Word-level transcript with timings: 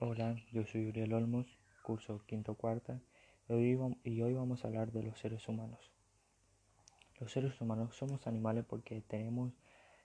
Hola, 0.00 0.36
yo 0.52 0.64
soy 0.64 0.86
Uriel 0.86 1.12
Olmos, 1.12 1.58
curso 1.82 2.22
quinto 2.24 2.54
cuarta, 2.54 3.00
y 3.48 4.22
hoy, 4.22 4.32
vamos 4.32 4.64
a 4.64 4.68
hablar 4.68 4.92
de 4.92 5.02
los 5.02 5.18
seres 5.18 5.48
humanos. 5.48 5.90
Los 7.18 7.32
seres 7.32 7.60
humanos 7.60 7.96
somos 7.96 8.28
animales 8.28 8.64
porque 8.64 9.00
tenemos 9.00 9.52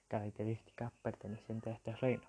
características 0.08 0.90
pertenecientes 1.00 1.72
a 1.72 1.76
este 1.76 1.94
reino, 1.94 2.24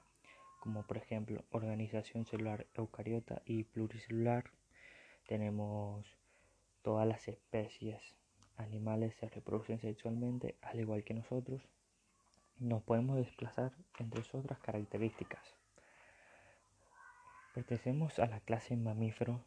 como 0.60 0.84
por 0.84 0.98
ejemplo 0.98 1.44
organización 1.50 2.28
celular 2.28 2.68
eucariota 2.76 3.42
y 3.46 3.64
pluricelular. 3.64 4.52
Tenemos 5.28 6.06
todas 6.84 7.08
las 7.08 7.28
especies 7.28 8.16
animales 8.58 9.16
se 9.16 9.28
reproducen 9.28 9.80
sexualmente 9.80 10.56
al 10.62 10.82
igual 10.82 11.04
que 11.04 11.16
nosotros. 11.16 11.64
Nos 12.60 12.84
podemos 12.84 13.18
desplazar 13.18 13.74
entre 13.98 14.22
otras 14.22 14.60
características. 14.60 15.65
Pertenecemos 17.56 18.20
a 18.20 18.28
la 18.28 18.42
clase 18.42 18.76
mamífero 18.76 19.42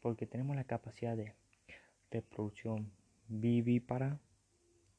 porque 0.00 0.24
tenemos 0.24 0.56
la 0.56 0.64
capacidad 0.64 1.14
de 1.14 1.34
reproducción 2.10 2.90
vivípara 3.28 4.18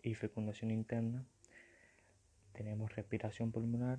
y 0.04 0.14
fecundación 0.14 0.70
interna. 0.70 1.26
Tenemos 2.54 2.96
respiración 2.96 3.52
pulmonar, 3.52 3.98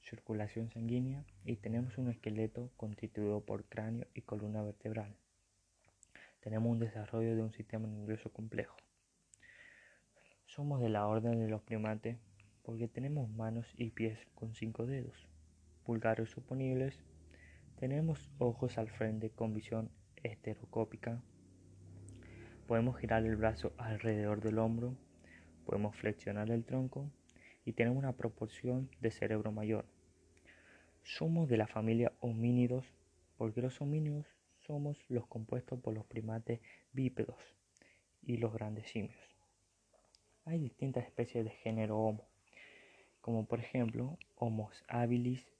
circulación 0.00 0.70
sanguínea 0.70 1.24
y 1.44 1.56
tenemos 1.56 1.98
un 1.98 2.08
esqueleto 2.08 2.70
constituido 2.76 3.40
por 3.40 3.64
cráneo 3.64 4.06
y 4.14 4.20
columna 4.20 4.62
vertebral. 4.62 5.16
Tenemos 6.38 6.70
un 6.70 6.78
desarrollo 6.78 7.34
de 7.34 7.42
un 7.42 7.52
sistema 7.52 7.88
nervioso 7.88 8.32
complejo. 8.32 8.76
Somos 10.46 10.80
de 10.80 10.88
la 10.88 11.08
orden 11.08 11.40
de 11.40 11.48
los 11.48 11.62
primates 11.62 12.16
porque 12.62 12.86
tenemos 12.86 13.28
manos 13.28 13.66
y 13.76 13.90
pies 13.90 14.20
con 14.36 14.54
cinco 14.54 14.86
dedos, 14.86 15.26
pulgares 15.82 16.30
suponibles 16.30 17.02
tenemos 17.82 18.30
ojos 18.38 18.78
al 18.78 18.88
frente 18.88 19.30
con 19.30 19.54
visión 19.54 19.90
estereoscópica. 20.22 21.20
Podemos 22.68 22.96
girar 22.96 23.24
el 23.24 23.34
brazo 23.34 23.72
alrededor 23.76 24.40
del 24.40 24.60
hombro. 24.60 24.94
Podemos 25.66 25.96
flexionar 25.96 26.48
el 26.52 26.64
tronco 26.64 27.10
y 27.64 27.72
tenemos 27.72 27.98
una 27.98 28.12
proporción 28.12 28.88
de 29.00 29.10
cerebro 29.10 29.50
mayor. 29.50 29.84
Somos 31.02 31.48
de 31.48 31.56
la 31.56 31.66
familia 31.66 32.12
homínidos 32.20 32.86
porque 33.36 33.62
los 33.62 33.80
homínidos 33.80 34.28
somos 34.60 35.04
los 35.08 35.26
compuestos 35.26 35.80
por 35.80 35.92
los 35.92 36.06
primates 36.06 36.60
bípedos 36.92 37.42
y 38.22 38.36
los 38.36 38.52
grandes 38.52 38.88
simios. 38.90 39.18
Hay 40.44 40.60
distintas 40.60 41.04
especies 41.04 41.44
de 41.44 41.50
género 41.50 41.98
Homo, 41.98 42.28
como 43.20 43.44
por 43.44 43.58
ejemplo 43.58 44.18
Homo 44.36 44.70
habilis, 44.86 45.52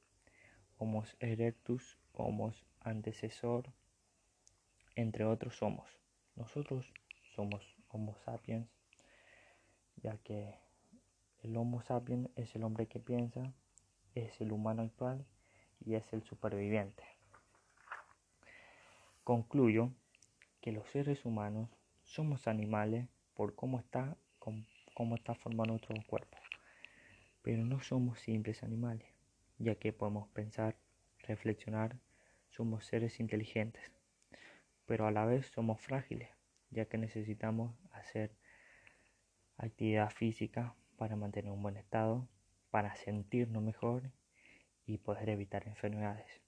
Homo 0.83 1.05
erectus, 1.21 1.97
Homo 2.13 2.53
antecesor, 2.81 3.73
entre 4.97 5.25
otros 5.25 5.55
somos. 5.55 5.89
Nosotros 6.35 6.93
somos 7.37 7.63
Homo 7.87 8.17
sapiens, 8.25 8.67
ya 10.03 10.17
que 10.19 10.59
el 11.45 11.57
Homo 11.57 11.83
sapiens 11.83 12.31
es 12.35 12.57
el 12.57 12.65
hombre 12.65 12.89
que 12.89 12.99
piensa, 12.99 13.55
es 14.17 14.41
el 14.41 14.51
humano 14.51 14.83
actual 14.83 15.25
y 15.79 15.95
es 15.95 16.13
el 16.13 16.25
superviviente. 16.25 17.05
Concluyo 19.23 19.93
que 20.61 20.73
los 20.73 20.91
seres 20.91 21.25
humanos 21.25 21.71
somos 22.03 22.49
animales 22.49 23.07
por 23.35 23.55
cómo 23.55 23.79
está, 23.79 24.17
cómo 24.41 25.15
está 25.15 25.37
formado 25.37 25.69
nuestro 25.69 25.95
cuerpo, 26.09 26.39
pero 27.41 27.65
no 27.65 27.81
somos 27.83 28.19
simples 28.19 28.65
animales, 28.65 29.22
ya 29.59 29.75
que 29.77 29.93
podemos 29.93 30.29
pensar, 30.29 30.77
reflexionar, 31.21 31.99
somos 32.51 32.85
seres 32.85 33.21
inteligentes, 33.21 33.93
pero 34.87 35.07
a 35.07 35.11
la 35.11 35.25
vez 35.25 35.47
somos 35.47 35.81
frágiles, 35.81 36.29
ya 36.71 36.87
que 36.87 36.99
necesitamos 36.99 37.75
hacer 37.93 38.33
actividad 39.57 40.11
física 40.11 40.75
para 40.97 41.17
mantener 41.17 41.53
un 41.53 41.63
buen 41.63 41.77
estado, 41.77 42.29
para 42.71 42.95
sentirnos 42.97 43.63
mejor 43.63 44.11
y 44.87 44.99
poder 44.99 45.29
evitar 45.29 45.67
enfermedades 45.67 46.43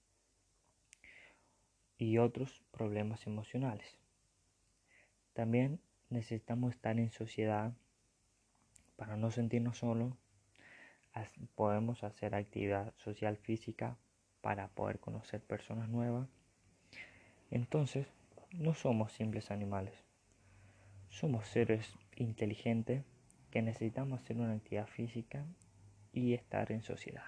y 1.97 2.17
otros 2.17 2.63
problemas 2.71 3.25
emocionales. 3.27 3.97
También 5.33 5.79
necesitamos 6.09 6.73
estar 6.73 6.99
en 6.99 7.11
sociedad 7.11 7.73
para 8.95 9.17
no 9.17 9.31
sentirnos 9.31 9.77
solos. 9.77 10.13
Podemos 11.55 12.03
hacer 12.03 12.35
actividad 12.35 12.93
social 12.97 13.37
física 13.37 13.97
para 14.41 14.67
poder 14.69 14.99
conocer 14.99 15.41
personas 15.41 15.89
nuevas. 15.89 16.29
Entonces, 17.51 18.07
no 18.51 18.73
somos 18.73 19.11
simples 19.13 19.51
animales. 19.51 19.93
Somos 21.09 21.47
seres 21.47 21.93
inteligentes 22.17 23.05
que 23.51 23.61
necesitamos 23.61 24.21
hacer 24.21 24.37
una 24.37 24.53
actividad 24.53 24.87
física 24.87 25.45
y 26.11 26.33
estar 26.33 26.71
en 26.71 26.81
sociedad. 26.81 27.23